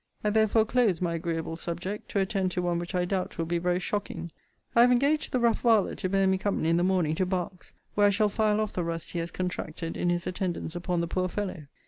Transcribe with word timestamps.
I 0.23 0.31
therefore 0.31 0.65
close 0.65 0.99
my 0.99 1.13
agreeable 1.13 1.55
subject, 1.55 2.09
to 2.09 2.19
attend 2.19 2.49
to 2.53 2.61
one 2.63 2.79
which 2.79 2.95
I 2.95 3.05
doubt 3.05 3.37
will 3.37 3.45
be 3.45 3.59
very 3.59 3.79
shocking. 3.79 4.31
I 4.75 4.81
have 4.81 4.91
engaged 4.91 5.31
the 5.31 5.39
rough 5.39 5.61
varlet 5.61 5.99
to 5.99 6.09
bear 6.09 6.25
me 6.25 6.39
company 6.39 6.69
in 6.69 6.77
the 6.77 6.83
morning 6.83 7.13
to 7.13 7.25
Berks; 7.27 7.75
where 7.93 8.07
I 8.07 8.09
shall 8.09 8.27
file 8.27 8.59
off 8.59 8.73
the 8.73 8.83
rust 8.83 9.11
he 9.11 9.19
has 9.19 9.29
contracted 9.29 9.95
in 9.95 10.09
his 10.09 10.25
attendance 10.25 10.75
upon 10.75 11.01
the 11.01 11.07
poor 11.07 11.27
fellow. 11.27 11.67